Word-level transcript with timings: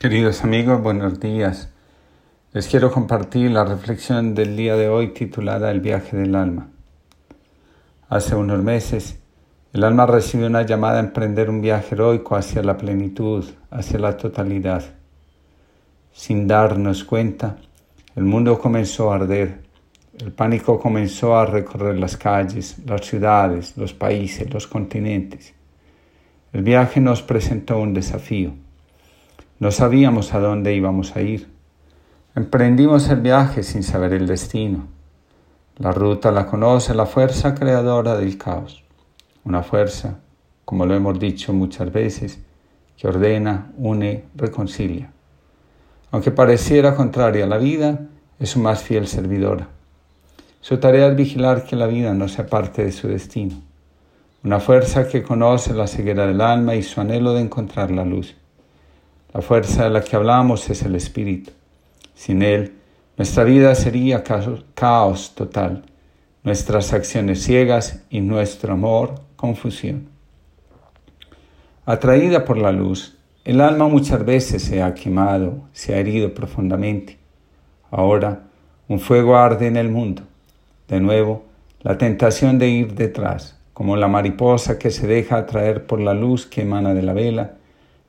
Queridos 0.00 0.44
amigos, 0.44 0.82
buenos 0.82 1.20
días. 1.20 1.68
Les 2.54 2.66
quiero 2.68 2.90
compartir 2.90 3.50
la 3.50 3.66
reflexión 3.66 4.34
del 4.34 4.56
día 4.56 4.74
de 4.74 4.88
hoy 4.88 5.08
titulada 5.08 5.70
El 5.70 5.80
viaje 5.80 6.16
del 6.16 6.36
alma. 6.36 6.70
Hace 8.08 8.34
unos 8.34 8.62
meses, 8.62 9.18
el 9.74 9.84
alma 9.84 10.06
recibió 10.06 10.46
una 10.46 10.62
llamada 10.62 10.96
a 10.96 11.04
emprender 11.04 11.50
un 11.50 11.60
viaje 11.60 11.94
heroico 11.94 12.34
hacia 12.34 12.62
la 12.62 12.78
plenitud, 12.78 13.44
hacia 13.70 13.98
la 13.98 14.16
totalidad. 14.16 14.82
Sin 16.12 16.48
darnos 16.48 17.04
cuenta, 17.04 17.58
el 18.16 18.24
mundo 18.24 18.58
comenzó 18.58 19.12
a 19.12 19.16
arder. 19.16 19.60
El 20.18 20.32
pánico 20.32 20.80
comenzó 20.80 21.36
a 21.36 21.44
recorrer 21.44 21.98
las 21.98 22.16
calles, 22.16 22.78
las 22.86 23.04
ciudades, 23.04 23.76
los 23.76 23.92
países, 23.92 24.50
los 24.50 24.66
continentes. 24.66 25.52
El 26.54 26.62
viaje 26.62 27.02
nos 27.02 27.20
presentó 27.20 27.78
un 27.78 27.92
desafío 27.92 28.54
no 29.60 29.70
sabíamos 29.70 30.32
a 30.32 30.40
dónde 30.40 30.74
íbamos 30.74 31.14
a 31.16 31.20
ir. 31.20 31.50
Emprendimos 32.34 33.10
el 33.10 33.20
viaje 33.20 33.62
sin 33.62 33.82
saber 33.82 34.14
el 34.14 34.26
destino. 34.26 34.86
La 35.76 35.92
ruta 35.92 36.30
la 36.30 36.46
conoce 36.46 36.94
la 36.94 37.04
fuerza 37.04 37.54
creadora 37.54 38.16
del 38.16 38.38
caos. 38.38 38.82
Una 39.44 39.62
fuerza, 39.62 40.18
como 40.64 40.86
lo 40.86 40.94
hemos 40.94 41.20
dicho 41.20 41.52
muchas 41.52 41.92
veces, 41.92 42.40
que 42.96 43.06
ordena, 43.06 43.70
une, 43.76 44.24
reconcilia. 44.34 45.12
Aunque 46.10 46.30
pareciera 46.30 46.96
contraria 46.96 47.44
a 47.44 47.48
la 47.48 47.58
vida, 47.58 48.00
es 48.38 48.48
su 48.48 48.60
más 48.60 48.82
fiel 48.82 49.06
servidora. 49.06 49.68
Su 50.62 50.78
tarea 50.78 51.08
es 51.08 51.16
vigilar 51.16 51.64
que 51.64 51.76
la 51.76 51.86
vida 51.86 52.14
no 52.14 52.28
sea 52.28 52.46
parte 52.46 52.82
de 52.82 52.92
su 52.92 53.08
destino. 53.08 53.60
Una 54.42 54.58
fuerza 54.58 55.06
que 55.06 55.22
conoce 55.22 55.74
la 55.74 55.86
ceguera 55.86 56.26
del 56.26 56.40
alma 56.40 56.76
y 56.76 56.82
su 56.82 56.98
anhelo 57.02 57.34
de 57.34 57.42
encontrar 57.42 57.90
la 57.90 58.06
luz. 58.06 58.39
La 59.32 59.42
fuerza 59.42 59.84
de 59.84 59.90
la 59.90 60.02
que 60.02 60.16
hablamos 60.16 60.68
es 60.70 60.82
el 60.82 60.96
Espíritu. 60.96 61.52
Sin 62.14 62.42
Él, 62.42 62.74
nuestra 63.16 63.44
vida 63.44 63.74
sería 63.76 64.24
caos 64.24 65.34
total, 65.36 65.84
nuestras 66.42 66.92
acciones 66.92 67.42
ciegas 67.42 68.02
y 68.10 68.22
nuestro 68.22 68.72
amor 68.72 69.20
confusión. 69.36 70.08
Atraída 71.86 72.44
por 72.44 72.58
la 72.58 72.72
luz, 72.72 73.18
el 73.44 73.60
alma 73.60 73.86
muchas 73.86 74.24
veces 74.24 74.62
se 74.62 74.82
ha 74.82 74.94
quemado, 74.94 75.62
se 75.72 75.94
ha 75.94 75.98
herido 75.98 76.34
profundamente. 76.34 77.18
Ahora, 77.90 78.48
un 78.88 78.98
fuego 78.98 79.36
arde 79.36 79.68
en 79.68 79.76
el 79.76 79.90
mundo. 79.90 80.22
De 80.88 81.00
nuevo, 81.00 81.44
la 81.82 81.96
tentación 81.98 82.58
de 82.58 82.68
ir 82.68 82.94
detrás, 82.94 83.58
como 83.74 83.96
la 83.96 84.08
mariposa 84.08 84.78
que 84.78 84.90
se 84.90 85.06
deja 85.06 85.38
atraer 85.38 85.86
por 85.86 86.00
la 86.00 86.14
luz 86.14 86.46
que 86.46 86.62
emana 86.62 86.94
de 86.94 87.02
la 87.02 87.12
vela, 87.12 87.54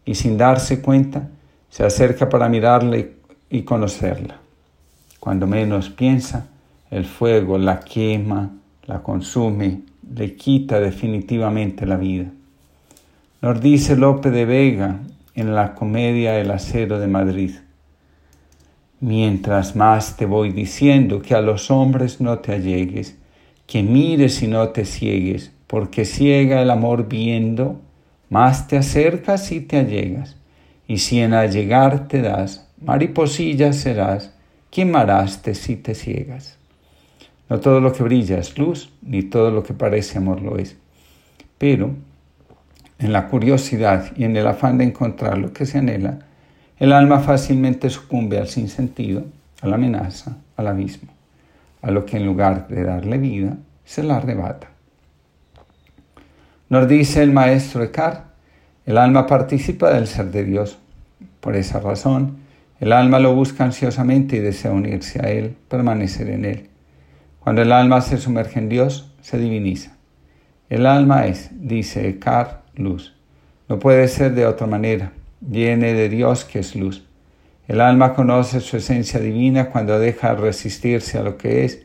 y 0.05 0.15
sin 0.15 0.37
darse 0.37 0.81
cuenta 0.81 1.29
se 1.69 1.83
acerca 1.83 2.29
para 2.29 2.49
mirarle 2.49 3.13
y 3.49 3.63
conocerla. 3.63 4.37
Cuando 5.19 5.47
menos 5.47 5.89
piensa, 5.89 6.47
el 6.89 7.05
fuego 7.05 7.57
la 7.57 7.79
quema, 7.79 8.49
la 8.85 9.01
consume, 9.01 9.81
le 10.13 10.35
quita 10.35 10.79
definitivamente 10.79 11.85
la 11.85 11.97
vida. 11.97 12.25
Nos 13.41 13.61
dice 13.61 13.95
Lope 13.95 14.29
de 14.31 14.45
Vega 14.45 14.99
en 15.35 15.55
la 15.55 15.73
comedia 15.73 16.39
El 16.39 16.51
acero 16.51 16.99
de 16.99 17.07
Madrid. 17.07 17.51
Mientras 18.99 19.75
más 19.75 20.17
te 20.17 20.25
voy 20.25 20.51
diciendo 20.51 21.21
que 21.21 21.33
a 21.33 21.41
los 21.41 21.71
hombres 21.71 22.21
no 22.21 22.39
te 22.39 22.53
allegues, 22.53 23.17
que 23.65 23.81
mires 23.83 24.43
y 24.43 24.47
no 24.47 24.69
te 24.69 24.85
ciegues, 24.85 25.51
porque 25.67 26.05
ciega 26.05 26.61
el 26.61 26.69
amor 26.69 27.07
viendo 27.07 27.79
más 28.31 28.69
te 28.69 28.77
acercas 28.77 29.51
y 29.51 29.59
te 29.59 29.77
allegas, 29.77 30.37
y 30.87 30.99
si 30.99 31.19
en 31.19 31.33
allegar 31.33 32.07
te 32.07 32.21
das, 32.21 32.65
mariposilla 32.79 33.73
serás, 33.73 34.33
quien 34.69 34.89
maraste 34.89 35.53
si 35.53 35.75
te 35.75 35.95
ciegas. 35.95 36.57
No 37.49 37.59
todo 37.59 37.81
lo 37.81 37.91
que 37.91 38.03
brilla 38.03 38.37
es 38.37 38.57
luz, 38.57 38.89
ni 39.01 39.21
todo 39.21 39.51
lo 39.51 39.63
que 39.63 39.73
parece 39.73 40.17
amor 40.17 40.41
lo 40.41 40.57
es. 40.57 40.77
Pero, 41.57 41.93
en 42.99 43.11
la 43.11 43.27
curiosidad 43.27 44.13
y 44.15 44.23
en 44.23 44.37
el 44.37 44.47
afán 44.47 44.77
de 44.77 44.85
encontrar 44.85 45.37
lo 45.37 45.51
que 45.51 45.65
se 45.65 45.79
anhela, 45.79 46.19
el 46.79 46.93
alma 46.93 47.19
fácilmente 47.19 47.89
sucumbe 47.89 48.39
al 48.39 48.47
sinsentido, 48.47 49.25
a 49.61 49.67
la 49.67 49.75
amenaza, 49.75 50.37
al 50.55 50.67
abismo, 50.67 51.09
a 51.81 51.91
lo 51.91 52.05
que 52.05 52.15
en 52.15 52.25
lugar 52.25 52.69
de 52.69 52.81
darle 52.85 53.17
vida, 53.17 53.57
se 53.83 54.03
la 54.03 54.15
arrebata. 54.15 54.69
Nos 56.71 56.87
dice 56.87 57.21
el 57.21 57.33
maestro 57.33 57.83
Eckhart, 57.83 58.27
el 58.85 58.97
alma 58.97 59.27
participa 59.27 59.91
del 59.91 60.07
ser 60.07 60.31
de 60.31 60.45
Dios. 60.45 60.79
Por 61.41 61.57
esa 61.57 61.81
razón, 61.81 62.37
el 62.79 62.93
alma 62.93 63.19
lo 63.19 63.35
busca 63.35 63.65
ansiosamente 63.65 64.37
y 64.37 64.39
desea 64.39 64.71
unirse 64.71 65.19
a 65.19 65.29
Él, 65.31 65.57
permanecer 65.67 66.29
en 66.29 66.45
Él. 66.45 66.69
Cuando 67.41 67.61
el 67.61 67.73
alma 67.73 67.99
se 67.99 68.17
sumerge 68.17 68.59
en 68.59 68.69
Dios, 68.69 69.13
se 69.19 69.37
diviniza. 69.37 69.97
El 70.69 70.85
alma 70.85 71.25
es, 71.25 71.49
dice 71.51 72.07
Eckhart, 72.07 72.63
luz. 72.75 73.17
No 73.67 73.77
puede 73.77 74.07
ser 74.07 74.33
de 74.33 74.45
otra 74.45 74.65
manera. 74.65 75.11
Viene 75.41 75.93
de 75.93 76.07
Dios 76.07 76.45
que 76.45 76.59
es 76.59 76.73
luz. 76.77 77.05
El 77.67 77.81
alma 77.81 78.13
conoce 78.13 78.61
su 78.61 78.77
esencia 78.77 79.19
divina 79.19 79.71
cuando 79.71 79.99
deja 79.99 80.35
resistirse 80.35 81.17
a 81.17 81.23
lo 81.23 81.37
que 81.37 81.65
es 81.65 81.81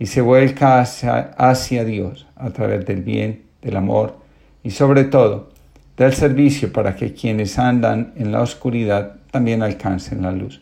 y 0.00 0.06
se 0.06 0.22
vuelca 0.22 0.80
hacia, 0.80 1.30
hacia 1.38 1.84
Dios 1.84 2.26
a 2.34 2.50
través 2.50 2.84
del 2.84 3.02
bien, 3.02 3.44
del 3.62 3.76
amor 3.76 4.23
y 4.64 4.70
sobre 4.70 5.04
todo 5.04 5.50
del 5.96 6.12
servicio 6.12 6.72
para 6.72 6.96
que 6.96 7.14
quienes 7.14 7.58
andan 7.58 8.12
en 8.16 8.32
la 8.32 8.40
oscuridad 8.40 9.16
también 9.30 9.62
alcancen 9.62 10.22
la 10.22 10.32
luz. 10.32 10.60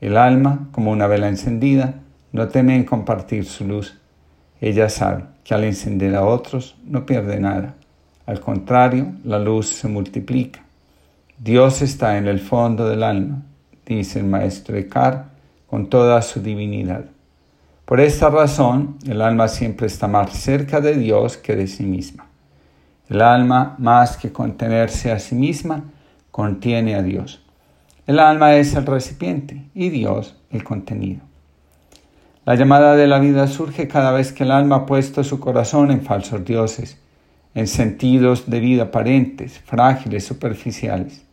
El 0.00 0.16
alma, 0.16 0.68
como 0.72 0.90
una 0.90 1.06
vela 1.06 1.28
encendida, 1.28 1.94
no 2.32 2.48
teme 2.48 2.74
en 2.76 2.84
compartir 2.84 3.44
su 3.44 3.66
luz. 3.66 3.98
Ella 4.60 4.88
sabe 4.88 5.24
que 5.44 5.52
al 5.52 5.64
encender 5.64 6.14
a 6.14 6.24
otros 6.24 6.76
no 6.86 7.04
pierde 7.04 7.38
nada. 7.38 7.74
Al 8.24 8.40
contrario, 8.40 9.12
la 9.24 9.38
luz 9.38 9.66
se 9.66 9.88
multiplica. 9.88 10.62
Dios 11.38 11.82
está 11.82 12.16
en 12.16 12.28
el 12.28 12.38
fondo 12.38 12.88
del 12.88 13.02
alma, 13.02 13.42
dice 13.84 14.20
el 14.20 14.26
maestro 14.26 14.76
Eckhart, 14.76 15.26
con 15.66 15.88
toda 15.88 16.22
su 16.22 16.40
divinidad. 16.40 17.04
Por 17.84 18.00
esta 18.00 18.30
razón, 18.30 18.98
el 19.06 19.20
alma 19.20 19.48
siempre 19.48 19.88
está 19.88 20.06
más 20.06 20.32
cerca 20.32 20.80
de 20.80 20.94
Dios 20.94 21.36
que 21.36 21.56
de 21.56 21.66
sí 21.66 21.84
misma. 21.84 22.29
El 23.10 23.22
alma, 23.22 23.74
más 23.78 24.16
que 24.16 24.30
contenerse 24.30 25.10
a 25.10 25.18
sí 25.18 25.34
misma, 25.34 25.82
contiene 26.30 26.94
a 26.94 27.02
Dios. 27.02 27.42
El 28.06 28.20
alma 28.20 28.54
es 28.54 28.76
el 28.76 28.86
recipiente 28.86 29.64
y 29.74 29.88
Dios 29.88 30.36
el 30.48 30.62
contenido. 30.62 31.22
La 32.44 32.54
llamada 32.54 32.94
de 32.94 33.08
la 33.08 33.18
vida 33.18 33.48
surge 33.48 33.88
cada 33.88 34.12
vez 34.12 34.32
que 34.32 34.44
el 34.44 34.52
alma 34.52 34.76
ha 34.76 34.86
puesto 34.86 35.24
su 35.24 35.40
corazón 35.40 35.90
en 35.90 36.02
falsos 36.02 36.44
dioses, 36.44 36.98
en 37.56 37.66
sentidos 37.66 38.48
de 38.48 38.60
vida 38.60 38.84
aparentes, 38.84 39.58
frágiles, 39.58 40.24
superficiales. 40.24 41.26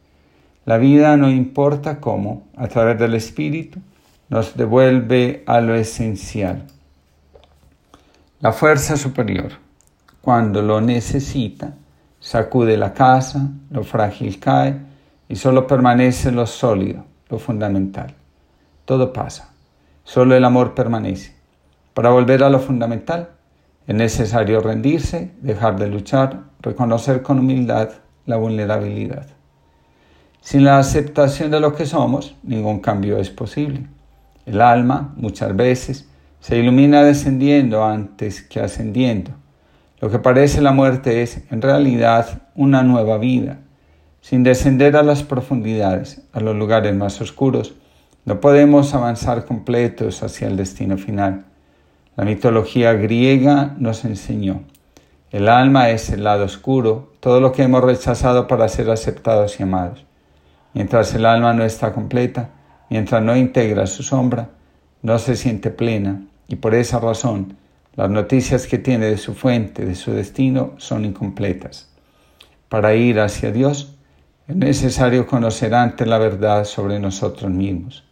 La 0.66 0.80
vida 0.80 1.16
no 1.16 1.30
importa 1.30 2.00
cómo, 2.00 2.48
a 2.56 2.68
través 2.68 2.98
del 2.98 3.14
Espíritu, 3.14 3.80
nos 4.30 4.58
devuelve 4.58 5.44
a 5.46 5.62
lo 5.62 5.76
esencial. 5.76 6.64
La 8.40 8.52
fuerza 8.52 8.98
superior 8.98 9.67
cuando 10.28 10.62
lo 10.62 10.82
necesita, 10.82 11.76
sacude 12.20 12.76
la 12.76 12.94
casa, 12.94 13.50
lo 13.70 13.86
frágil 13.86 14.38
cae 14.42 14.78
y 15.30 15.38
solo 15.38 15.66
permanece 15.66 16.34
lo 16.34 16.46
sólido, 16.46 17.06
lo 17.30 17.40
fundamental. 17.40 18.14
Todo 18.84 19.14
pasa, 19.14 19.54
solo 20.04 20.36
el 20.36 20.44
amor 20.44 20.76
permanece. 20.76 21.34
Para 21.94 22.10
volver 22.10 22.44
a 22.44 22.50
lo 22.50 22.60
fundamental, 22.60 23.30
es 23.88 23.96
necesario 23.96 24.60
rendirse, 24.60 25.32
dejar 25.42 25.80
de 25.80 25.88
luchar, 25.88 26.42
reconocer 26.60 27.22
con 27.22 27.40
humildad 27.40 27.92
la 28.26 28.36
vulnerabilidad. 28.36 29.28
Sin 30.42 30.66
la 30.66 30.78
aceptación 30.78 31.52
de 31.52 31.62
lo 31.62 31.74
que 31.74 31.86
somos, 31.86 32.36
ningún 32.44 32.82
cambio 32.82 33.18
es 33.18 33.30
posible. 33.30 33.88
El 34.46 34.60
alma, 34.60 35.14
muchas 35.16 35.56
veces, 35.56 36.10
se 36.42 36.58
ilumina 36.58 37.02
descendiendo 37.02 37.86
antes 37.86 38.42
que 38.42 38.60
ascendiendo 38.60 39.32
lo 40.00 40.12
que 40.12 40.20
parece 40.20 40.62
la 40.62 40.72
muerte 40.72 41.24
es, 41.24 41.42
en 41.50 41.62
realidad, 41.62 42.44
una 42.56 42.84
nueva 42.84 43.18
vida. 43.18 43.60
Sin 44.22 44.44
descender 44.44 44.96
a 44.96 45.04
las 45.04 45.24
profundidades, 45.24 46.22
a 46.34 46.40
los 46.40 46.56
lugares 46.56 46.96
más 46.96 47.20
oscuros, 47.20 47.74
no 48.26 48.40
podemos 48.40 48.94
avanzar 48.94 49.46
completos 49.46 50.22
hacia 50.22 50.48
el 50.48 50.58
destino 50.58 50.98
final. 50.98 51.46
La 52.16 52.26
mitología 52.26 52.94
griega 52.94 53.76
nos 53.80 54.06
enseñó. 54.06 54.62
El 55.32 55.50
alma 55.50 55.90
es 55.90 56.10
el 56.10 56.24
lado 56.24 56.46
oscuro, 56.46 57.14
todo 57.20 57.40
lo 57.42 57.52
que 57.52 57.64
hemos 57.64 57.84
rechazado 57.84 58.48
para 58.48 58.68
ser 58.70 58.90
aceptados 58.90 59.60
y 59.60 59.64
amados. 59.64 60.06
Mientras 60.74 61.14
el 61.16 61.26
alma 61.26 61.54
no 61.54 61.64
está 61.64 61.94
completa, 61.94 62.50
mientras 62.90 63.24
no 63.24 63.36
integra 63.36 63.88
su 63.88 64.04
sombra, 64.04 64.50
no 65.02 65.18
se 65.18 65.36
siente 65.36 65.72
plena 65.72 66.22
y 66.48 66.58
por 66.58 66.76
esa 66.76 67.00
razón 67.00 67.58
las 67.98 68.12
noticias 68.12 68.68
que 68.68 68.78
tiene 68.78 69.08
de 69.08 69.18
su 69.18 69.34
fuente, 69.34 69.84
de 69.84 69.96
su 69.96 70.12
destino, 70.12 70.74
son 70.78 71.04
incompletas. 71.04 71.90
Para 72.70 72.94
ir 72.94 73.20
hacia 73.20 73.52
Dios 73.52 73.96
es 74.48 74.56
necesario 74.56 75.26
conocer 75.26 75.74
antes 75.74 76.08
la 76.08 76.20
verdad 76.20 76.64
sobre 76.64 77.00
nosotros 77.00 77.52
mismos. 77.52 78.04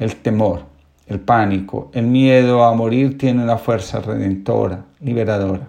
El 0.00 0.16
temor, 0.16 0.64
el 1.06 1.20
pánico, 1.20 1.92
el 1.94 2.06
miedo 2.08 2.64
a 2.64 2.74
morir 2.74 3.16
tiene 3.16 3.44
una 3.44 3.58
fuerza 3.58 4.00
redentora, 4.00 4.84
liberadora. 5.00 5.68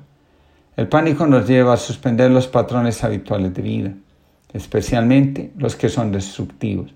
El 0.75 0.87
pánico 0.87 1.27
nos 1.27 1.47
lleva 1.47 1.73
a 1.73 1.77
suspender 1.77 2.31
los 2.31 2.47
patrones 2.47 3.03
habituales 3.03 3.53
de 3.53 3.61
vida, 3.61 3.93
especialmente 4.51 5.51
los 5.57 5.75
que 5.75 5.89
son 5.89 6.11
destructivos. 6.11 6.91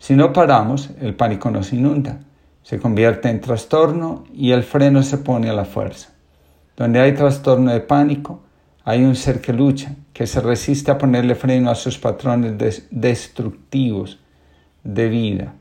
Si 0.00 0.16
no 0.16 0.32
paramos, 0.32 0.90
el 1.00 1.14
pánico 1.14 1.52
nos 1.52 1.72
inunda, 1.72 2.18
se 2.62 2.78
convierte 2.78 3.28
en 3.28 3.40
trastorno 3.40 4.24
y 4.32 4.52
el 4.52 4.62
freno 4.62 5.02
se 5.02 5.18
pone 5.18 5.50
a 5.50 5.54
la 5.54 5.64
fuerza. 5.64 6.10
Donde 6.76 7.00
hay 7.00 7.14
trastorno 7.14 7.72
de 7.72 7.80
pánico, 7.80 8.42
hay 8.84 9.04
un 9.04 9.14
ser 9.14 9.40
que 9.40 9.52
lucha, 9.52 9.94
que 10.12 10.26
se 10.26 10.40
resiste 10.40 10.90
a 10.90 10.98
ponerle 10.98 11.34
freno 11.34 11.70
a 11.70 11.74
sus 11.74 11.98
patrones 11.98 12.88
destructivos 12.90 14.18
de 14.82 15.08
vida. 15.08 15.54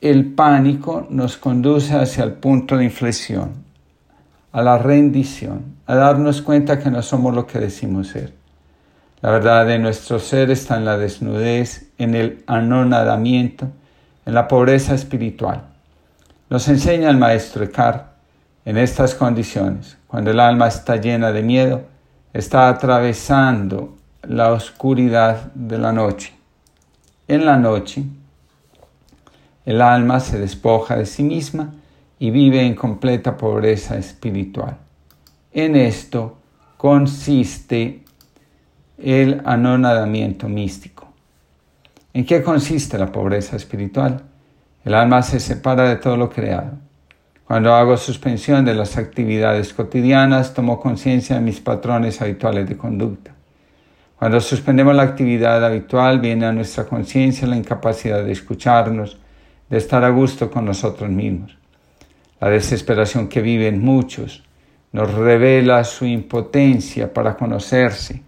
El 0.00 0.32
pánico 0.32 1.06
nos 1.10 1.36
conduce 1.36 1.94
hacia 1.94 2.24
el 2.24 2.32
punto 2.32 2.76
de 2.76 2.84
inflexión, 2.84 3.64
a 4.52 4.62
la 4.62 4.78
rendición, 4.78 5.76
a 5.86 5.94
darnos 5.94 6.42
cuenta 6.42 6.78
que 6.78 6.90
no 6.90 7.02
somos 7.02 7.34
lo 7.34 7.46
que 7.46 7.58
decimos 7.58 8.08
ser. 8.08 8.32
La 9.20 9.30
verdad 9.30 9.66
de 9.66 9.78
nuestro 9.78 10.18
ser 10.18 10.50
está 10.50 10.78
en 10.78 10.86
la 10.86 10.96
desnudez, 10.96 11.90
en 11.98 12.14
el 12.14 12.42
anonadamiento, 12.46 13.68
la 14.32 14.48
pobreza 14.48 14.94
espiritual. 14.94 15.62
Nos 16.48 16.68
enseña 16.68 17.10
el 17.10 17.16
maestro 17.16 17.64
Eckhart 17.64 18.06
en 18.64 18.76
estas 18.76 19.14
condiciones, 19.14 19.96
cuando 20.06 20.30
el 20.30 20.40
alma 20.40 20.68
está 20.68 20.96
llena 20.96 21.32
de 21.32 21.42
miedo, 21.42 21.82
está 22.32 22.68
atravesando 22.68 23.96
la 24.22 24.52
oscuridad 24.52 25.52
de 25.54 25.78
la 25.78 25.92
noche. 25.92 26.34
En 27.28 27.46
la 27.46 27.56
noche, 27.56 28.04
el 29.64 29.80
alma 29.80 30.20
se 30.20 30.38
despoja 30.38 30.96
de 30.96 31.06
sí 31.06 31.22
misma 31.22 31.74
y 32.18 32.30
vive 32.30 32.66
en 32.66 32.74
completa 32.74 33.36
pobreza 33.36 33.96
espiritual. 33.96 34.76
En 35.52 35.76
esto 35.76 36.38
consiste 36.76 38.04
el 38.98 39.40
anonadamiento 39.44 40.48
místico. 40.48 41.09
¿En 42.12 42.24
qué 42.24 42.42
consiste 42.42 42.98
la 42.98 43.12
pobreza 43.12 43.56
espiritual? 43.56 44.22
El 44.84 44.94
alma 44.94 45.22
se 45.22 45.40
separa 45.40 45.88
de 45.88 45.96
todo 45.96 46.16
lo 46.16 46.30
creado 46.30 46.72
cuando 47.50 47.74
hago 47.74 47.96
suspensión 47.96 48.64
de 48.64 48.76
las 48.76 48.96
actividades 48.96 49.74
cotidianas, 49.74 50.54
tomo 50.54 50.78
conciencia 50.78 51.34
de 51.34 51.42
mis 51.42 51.58
patrones 51.58 52.22
habituales 52.22 52.68
de 52.68 52.76
conducta. 52.76 53.32
Cuando 54.16 54.40
suspendemos 54.40 54.94
la 54.94 55.02
actividad 55.02 55.64
habitual, 55.64 56.20
viene 56.20 56.46
a 56.46 56.52
nuestra 56.52 56.84
conciencia 56.84 57.48
la 57.48 57.56
incapacidad 57.56 58.22
de 58.22 58.30
escucharnos, 58.30 59.18
de 59.68 59.78
estar 59.78 60.04
a 60.04 60.10
gusto 60.10 60.48
con 60.48 60.64
nosotros 60.64 61.10
mismos. 61.10 61.58
La 62.40 62.50
desesperación 62.50 63.26
que 63.26 63.40
viven 63.40 63.80
muchos 63.80 64.44
nos 64.92 65.12
revela 65.12 65.82
su 65.82 66.06
impotencia 66.06 67.12
para 67.12 67.36
conocerse, 67.36 68.22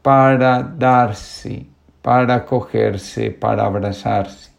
para 0.00 0.62
darse, 0.62 1.66
para 2.02 2.34
acogerse, 2.34 3.30
para 3.30 3.64
abrazarse. 3.64 4.50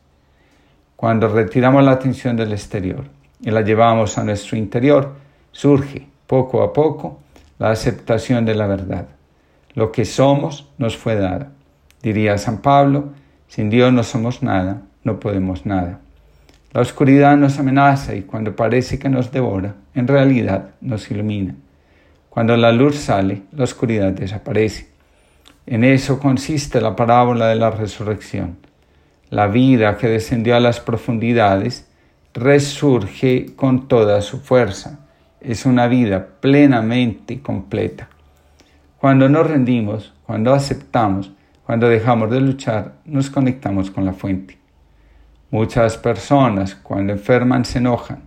Cuando 0.96 1.28
retiramos 1.28 1.84
la 1.84 1.92
atención 1.92 2.36
del 2.36 2.52
exterior, 2.52 3.06
y 3.42 3.52
la 3.52 3.62
llevamos 3.62 4.18
a 4.18 4.24
nuestro 4.24 4.58
interior, 4.58 5.16
surge 5.52 6.08
poco 6.28 6.62
a 6.62 6.72
poco 6.72 7.20
la 7.60 7.72
aceptación 7.72 8.46
de 8.46 8.56
la 8.56 8.68
verdad. 8.68 9.08
Lo 9.74 9.92
que 9.92 10.06
somos 10.06 10.70
nos 10.78 10.98
fue 10.98 11.16
dado. 11.16 11.48
Diría 12.02 12.38
San 12.38 12.60
Pablo, 12.60 13.10
sin 13.48 13.70
Dios 13.70 13.92
no 13.92 14.04
somos 14.04 14.44
nada, 14.44 14.82
no 15.04 15.20
podemos 15.20 15.66
nada. 15.66 16.00
La 16.74 16.82
oscuridad 16.82 17.36
nos 17.36 17.60
amenaza 17.60 18.16
y 18.16 18.22
cuando 18.22 18.56
parece 18.56 18.98
que 18.98 19.10
nos 19.10 19.32
devora, 19.32 19.76
en 19.94 20.08
realidad 20.08 20.70
nos 20.80 21.10
ilumina. 21.12 21.56
Cuando 22.30 22.56
la 22.56 22.72
luz 22.72 22.96
sale, 22.96 23.42
la 23.52 23.66
oscuridad 23.66 24.12
desaparece. 24.12 24.91
En 25.72 25.86
eso 25.86 26.20
consiste 26.20 26.82
la 26.82 26.98
parábola 26.98 27.48
de 27.48 27.56
la 27.56 27.72
resurrección. 27.72 28.58
La 29.30 29.48
vida 29.48 29.96
que 29.96 30.10
descendió 30.10 30.58
a 30.58 30.60
las 30.60 30.82
profundidades 30.82 31.90
resurge 32.34 33.54
con 33.56 33.88
toda 33.88 34.22
su 34.22 34.42
fuerza. 34.42 35.08
Es 35.40 35.66
una 35.66 35.88
vida 35.88 36.28
plenamente 36.42 37.42
completa. 37.42 38.10
Cuando 38.98 39.30
nos 39.30 39.48
rendimos, 39.50 40.14
cuando 40.26 40.54
aceptamos, 40.54 41.32
cuando 41.66 41.88
dejamos 41.88 42.30
de 42.32 42.42
luchar, 42.42 42.96
nos 43.06 43.30
conectamos 43.30 43.92
con 43.92 44.04
la 44.04 44.12
fuente. 44.12 44.58
Muchas 45.52 45.98
personas 45.98 46.76
cuando 46.76 47.14
enferman 47.14 47.64
se 47.64 47.78
enojan. 47.78 48.24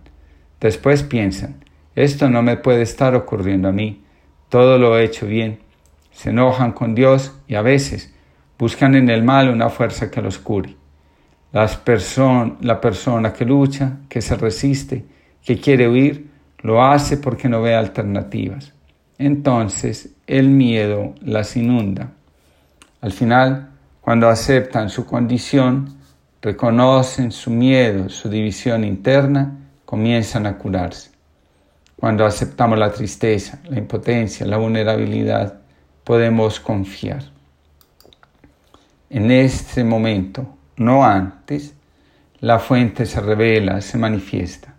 Después 0.59 1.03
piensan, 1.03 1.63
esto 1.93 2.27
no 2.27 2.41
me 2.41 2.57
puede 2.57 2.81
estar 2.81 3.13
ocurriendo 3.13 3.67
a 3.67 3.71
mí, 3.71 4.03
todo 4.49 4.79
lo 4.79 4.97
he 4.97 5.03
hecho 5.03 5.27
bien. 5.27 5.59
Se 6.15 6.31
enojan 6.31 6.71
con 6.71 6.95
Dios 6.95 7.33
y 7.47 7.53
a 7.53 7.61
veces 7.61 8.11
buscan 8.57 8.95
en 8.95 9.09
el 9.09 9.21
mal 9.21 9.49
una 9.49 9.69
fuerza 9.69 10.09
que 10.09 10.23
los 10.23 10.39
cure 10.39 10.75
la 11.55 12.81
persona 12.81 13.31
que 13.31 13.45
lucha, 13.45 13.99
que 14.09 14.21
se 14.21 14.35
resiste, 14.35 15.05
que 15.41 15.57
quiere 15.57 15.87
huir, 15.87 16.29
lo 16.59 16.83
hace 16.83 17.15
porque 17.15 17.47
no 17.47 17.61
ve 17.61 17.73
alternativas. 17.73 18.73
Entonces 19.17 20.09
el 20.27 20.49
miedo 20.49 21.15
las 21.21 21.55
inunda. 21.55 22.11
Al 22.99 23.13
final, 23.13 23.69
cuando 24.01 24.27
aceptan 24.27 24.89
su 24.89 25.05
condición, 25.05 25.95
reconocen 26.41 27.31
su 27.31 27.51
miedo, 27.51 28.09
su 28.09 28.29
división 28.29 28.83
interna, 28.83 29.57
comienzan 29.85 30.47
a 30.47 30.57
curarse. 30.57 31.11
Cuando 31.95 32.25
aceptamos 32.25 32.77
la 32.77 32.91
tristeza, 32.91 33.61
la 33.69 33.77
impotencia, 33.77 34.45
la 34.45 34.57
vulnerabilidad, 34.57 35.61
podemos 36.05 36.61
confiar. 36.61 37.23
En 39.09 39.31
este 39.31 39.83
momento, 39.83 40.47
no 40.77 41.03
antes, 41.03 41.73
la 42.39 42.59
fuente 42.59 43.05
se 43.05 43.19
revela, 43.19 43.81
se 43.81 43.97
manifiesta. 43.97 44.75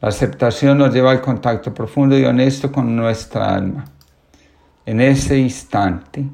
La 0.00 0.08
aceptación 0.08 0.78
nos 0.78 0.92
lleva 0.92 1.12
al 1.12 1.20
contacto 1.20 1.72
profundo 1.72 2.18
y 2.18 2.24
honesto 2.24 2.72
con 2.72 2.96
nuestra 2.96 3.54
alma. 3.54 3.84
En 4.86 5.00
ese 5.00 5.38
instante, 5.38 6.24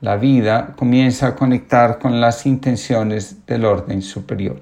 la 0.00 0.16
vida 0.16 0.74
comienza 0.76 1.28
a 1.28 1.34
conectar 1.34 1.98
con 1.98 2.20
las 2.20 2.46
intenciones 2.46 3.44
del 3.46 3.64
orden 3.64 4.02
superior. 4.02 4.60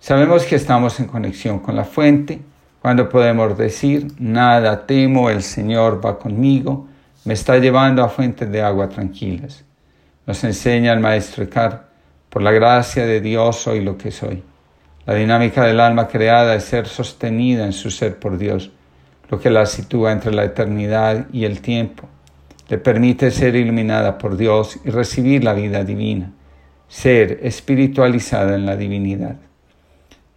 Sabemos 0.00 0.44
que 0.44 0.56
estamos 0.56 0.98
en 1.00 1.06
conexión 1.06 1.60
con 1.60 1.76
la 1.76 1.84
fuente 1.84 2.40
cuando 2.80 3.08
podemos 3.08 3.56
decir, 3.56 4.12
nada 4.18 4.86
temo, 4.86 5.30
el 5.30 5.42
Señor 5.42 6.04
va 6.04 6.18
conmigo, 6.18 6.88
me 7.24 7.34
está 7.34 7.58
llevando 7.58 8.04
a 8.04 8.08
fuentes 8.08 8.50
de 8.50 8.62
agua 8.62 8.88
tranquilas. 8.88 9.64
Nos 10.26 10.44
enseña 10.44 10.92
el 10.92 11.00
maestro 11.00 11.44
Eckhart 11.44 11.84
por 12.28 12.42
la 12.42 12.52
gracia 12.52 13.06
de 13.06 13.20
Dios 13.20 13.56
soy 13.56 13.82
lo 13.82 13.96
que 13.96 14.10
soy. 14.10 14.42
La 15.06 15.14
dinámica 15.14 15.64
del 15.64 15.80
alma 15.80 16.08
creada 16.08 16.54
es 16.54 16.64
ser 16.64 16.86
sostenida 16.86 17.64
en 17.64 17.72
su 17.72 17.90
ser 17.90 18.18
por 18.18 18.38
Dios, 18.38 18.72
lo 19.30 19.38
que 19.38 19.50
la 19.50 19.66
sitúa 19.66 20.12
entre 20.12 20.32
la 20.32 20.44
eternidad 20.44 21.26
y 21.32 21.44
el 21.44 21.60
tiempo. 21.60 22.08
Le 22.68 22.78
permite 22.78 23.30
ser 23.30 23.54
iluminada 23.54 24.18
por 24.18 24.36
Dios 24.36 24.78
y 24.84 24.90
recibir 24.90 25.44
la 25.44 25.54
vida 25.54 25.84
divina, 25.84 26.32
ser 26.88 27.40
espiritualizada 27.42 28.54
en 28.54 28.66
la 28.66 28.76
divinidad. 28.76 29.36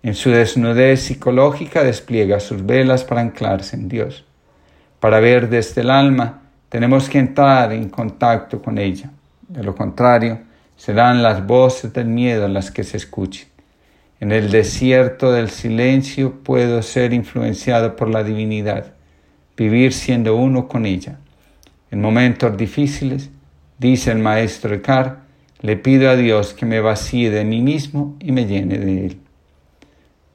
En 0.03 0.13
su 0.13 0.29
desnudez 0.29 1.01
psicológica 1.01 1.83
despliega 1.83 2.39
sus 2.39 2.65
velas 2.65 3.03
para 3.03 3.21
anclarse 3.21 3.75
en 3.75 3.89
Dios. 3.89 4.25
Para 4.99 5.19
ver 5.19 5.49
desde 5.49 5.81
el 5.81 5.89
alma 5.89 6.46
tenemos 6.69 7.09
que 7.09 7.19
entrar 7.19 7.71
en 7.71 7.89
contacto 7.89 8.61
con 8.61 8.77
ella. 8.77 9.09
De 9.47 9.63
lo 9.63 9.75
contrario, 9.75 10.39
serán 10.75 11.23
las 11.23 11.45
voces 11.45 11.93
del 11.93 12.07
miedo 12.07 12.47
las 12.47 12.71
que 12.71 12.83
se 12.83 12.97
escuchen. 12.97 13.47
En 14.19 14.31
el 14.31 14.51
desierto 14.51 15.31
del 15.31 15.49
silencio 15.49 16.43
puedo 16.43 16.81
ser 16.81 17.13
influenciado 17.13 17.95
por 17.95 18.09
la 18.09 18.23
divinidad, 18.23 18.93
vivir 19.55 19.93
siendo 19.93 20.35
uno 20.35 20.67
con 20.67 20.85
ella. 20.85 21.19
En 21.91 22.01
momentos 22.01 22.57
difíciles, 22.57 23.29
dice 23.77 24.11
el 24.11 24.19
maestro 24.19 24.73
Eckhart, 24.73 25.19
le 25.61 25.77
pido 25.77 26.09
a 26.09 26.15
Dios 26.15 26.53
que 26.53 26.65
me 26.65 26.81
vacíe 26.81 27.29
de 27.29 27.45
mí 27.45 27.61
mismo 27.61 28.15
y 28.19 28.31
me 28.31 28.45
llene 28.45 28.77
de 28.77 29.05
Él. 29.05 29.19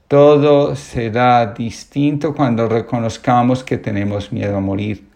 Todo 0.07 0.75
será 0.75 1.53
distinto 1.53 2.35
cuando 2.35 2.67
reconozcamos 2.67 3.63
que 3.63 3.77
tenemos 3.77 4.31
miedo 4.31 4.57
a 4.57 4.61
morir. 4.61 5.12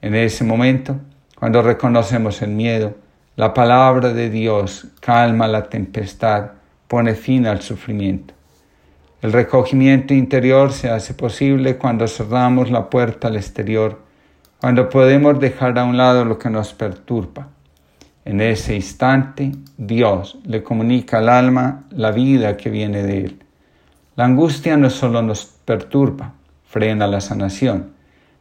En 0.00 0.14
ese 0.14 0.44
momento, 0.44 0.96
cuando 1.38 1.62
reconocemos 1.62 2.40
el 2.42 2.50
miedo, 2.50 2.94
la 3.36 3.54
palabra 3.54 4.12
de 4.12 4.30
Dios 4.30 4.86
calma 5.00 5.48
la 5.48 5.68
tempestad, 5.68 6.52
pone 6.86 7.14
fin 7.14 7.46
al 7.46 7.60
sufrimiento. 7.62 8.34
El 9.20 9.32
recogimiento 9.32 10.14
interior 10.14 10.72
se 10.72 10.88
hace 10.90 11.14
posible 11.14 11.76
cuando 11.76 12.06
cerramos 12.06 12.70
la 12.70 12.88
puerta 12.88 13.28
al 13.28 13.36
exterior, 13.36 14.00
cuando 14.60 14.88
podemos 14.88 15.38
dejar 15.40 15.78
a 15.78 15.84
un 15.84 15.96
lado 15.96 16.24
lo 16.24 16.38
que 16.38 16.50
nos 16.50 16.72
perturba. 16.74 17.48
En 18.24 18.40
ese 18.40 18.76
instante, 18.76 19.52
Dios 19.76 20.38
le 20.44 20.62
comunica 20.62 21.18
al 21.18 21.28
alma 21.28 21.84
la 21.90 22.12
vida 22.12 22.56
que 22.56 22.70
viene 22.70 23.02
de 23.02 23.24
él. 23.24 23.42
La 24.16 24.24
angustia 24.24 24.76
no 24.76 24.90
solo 24.90 25.22
nos 25.22 25.46
perturba, 25.64 26.34
frena 26.64 27.06
la 27.06 27.20
sanación. 27.20 27.97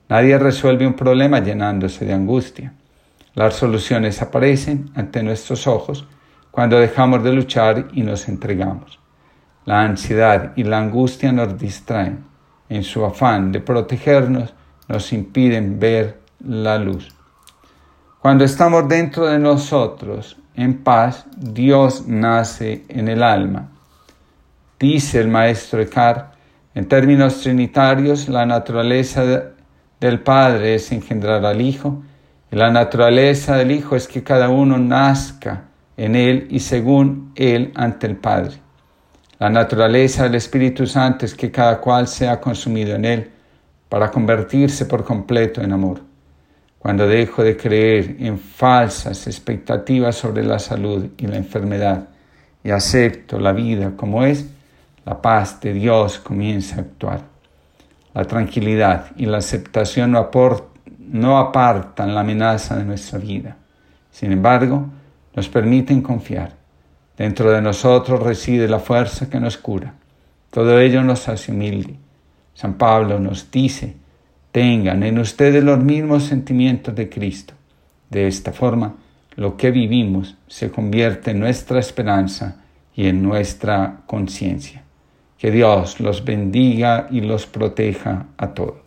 Nadie 0.10 0.38
resuelve 0.38 0.88
un 0.88 0.94
problema 0.94 1.40
llenándose 1.40 2.06
de 2.06 2.14
angustia. 2.14 2.74
Las 3.34 3.56
soluciones 3.56 4.22
aparecen 4.22 4.90
ante 4.96 5.22
nuestros 5.22 5.68
ojos 5.68 6.08
cuando 6.50 6.80
dejamos 6.80 7.24
de 7.24 7.34
luchar 7.34 7.88
y 7.94 8.02
nos 8.02 8.28
entregamos. 8.28 9.00
La 9.66 9.82
ansiedad 9.82 10.54
y 10.56 10.64
la 10.64 10.80
angustia 10.80 11.32
nos 11.32 11.58
distraen. 11.60 12.26
En 12.70 12.84
su 12.84 13.06
afán 13.06 13.52
de 13.52 13.60
protegernos, 13.60 14.54
nos 14.88 15.12
impiden 15.14 15.80
ver 15.80 16.20
la 16.40 16.78
luz. 16.78 17.10
Cuando 18.20 18.44
estamos 18.44 18.88
dentro 18.88 19.26
de 19.28 19.40
nosotros, 19.40 20.38
en 20.56 20.84
paz, 20.84 21.26
Dios 21.36 22.08
nace 22.08 22.86
en 22.88 23.08
el 23.08 23.22
alma. 23.22 23.70
Dice 24.80 25.20
el 25.20 25.28
maestro 25.28 25.82
Eckhart, 25.82 26.34
en 26.74 26.88
términos 26.88 27.42
trinitarios, 27.42 28.30
la 28.30 28.46
naturaleza 28.46 29.54
del 30.00 30.20
Padre 30.20 30.76
es 30.76 30.92
engendrar 30.92 31.46
al 31.46 31.62
Hijo, 31.62 32.04
y 32.52 32.56
la 32.56 32.72
naturaleza 32.72 33.58
del 33.58 33.72
Hijo 33.72 33.96
es 33.96 34.08
que 34.08 34.24
cada 34.24 34.50
uno 34.50 34.78
nazca 34.78 35.66
en 35.98 36.16
Él 36.16 36.48
y 36.50 36.60
según 36.60 37.32
Él 37.36 37.72
ante 37.76 38.08
el 38.08 38.16
Padre. 38.16 38.58
La 39.40 39.50
naturaleza 39.50 40.24
del 40.24 40.36
Espíritu 40.36 40.88
Santo 40.88 41.26
es 41.26 41.36
que 41.36 41.52
cada 41.52 41.80
cual 41.80 42.08
sea 42.08 42.40
consumido 42.40 42.96
en 42.96 43.06
Él 43.06 43.32
para 43.90 44.12
convertirse 44.12 44.86
por 44.86 45.04
completo 45.04 45.62
en 45.62 45.72
amor. 45.72 46.02
Cuando 46.80 47.08
dejo 47.08 47.44
de 47.44 47.58
creer 47.58 48.16
en 48.20 48.40
falsas 48.40 49.28
expectativas 49.28 50.16
sobre 50.16 50.44
la 50.44 50.60
salud 50.60 51.08
y 51.18 51.28
la 51.28 51.38
enfermedad 51.38 52.08
y 52.64 52.70
acepto 52.70 53.40
la 53.40 53.52
vida 53.52 53.94
como 53.96 54.24
es, 54.24 54.46
la 55.06 55.22
paz 55.22 55.60
de 55.62 55.74
Dios 55.74 56.20
comienza 56.20 56.78
a 56.78 56.80
actuar. 56.82 57.37
La 58.18 58.26
tranquilidad 58.26 59.12
y 59.16 59.28
la 59.28 59.38
aceptación 59.38 60.12
no, 60.12 61.38
apartan 61.38 62.16
la 62.16 62.22
amenaza 62.22 62.76
de 62.76 62.84
nuestra 62.84 63.20
vida. 63.20 63.58
Sin 64.10 64.32
embargo, 64.32 64.88
nos 65.36 65.48
permiten 65.50 66.02
confiar 66.02 66.56
Dentro 67.16 67.52
de 67.52 67.62
nosotros 67.62 68.24
reside 68.24 68.68
la 68.68 68.80
fuerza 68.80 69.30
que 69.30 69.40
nos 69.40 69.60
cura. 69.60 69.94
Todo 70.50 70.80
ello 70.80 71.04
nos 71.04 71.30
hace 71.30 71.52
humilde. 71.52 71.96
San 72.56 72.74
Pablo 72.80 73.20
nos 73.20 73.52
dice, 73.52 73.96
tengan 74.52 75.04
en 75.04 75.20
ustedes 75.20 75.64
los 75.64 75.78
mismos 75.78 76.24
sentimientos 76.24 76.96
de 76.96 77.10
Cristo. 77.10 77.54
De 78.10 78.28
esta 78.28 78.52
forma, 78.52 78.96
lo 79.36 79.58
que 79.58 79.70
vivimos 79.70 80.38
se 80.48 80.72
convierte 80.72 81.30
en 81.32 81.40
nuestra 81.40 81.80
esperanza 81.80 82.64
y 82.96 83.06
en 83.06 83.22
nuestra 83.22 84.02
conciencia. 84.08 84.87
Que 85.38 85.52
Dios 85.52 86.00
los 86.00 86.26
bendiga 86.26 87.08
y 87.12 87.22
los 87.22 87.46
proteja 87.46 88.28
a 88.38 88.54
todos. 88.54 88.87